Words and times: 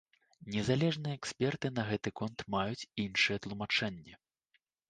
Незалежныя 0.53 1.17
эксперты 1.19 1.71
на 1.77 1.83
гэты 1.91 2.09
конт 2.21 2.39
маюць 2.57 2.87
іншыя 3.07 3.37
тлумачэнні. 3.47 4.13